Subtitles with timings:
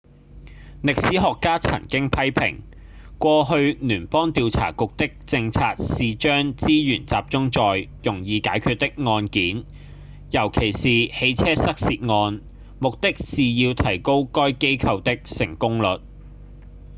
[0.81, 2.55] 歷史學家曾經批評
[3.19, 9.63] 過去聯邦調查局的政策是將資源集中在容易解決的案件
[10.31, 12.41] 尤其是汽車失竊案
[12.79, 16.01] 目的是要提高該機構的成功率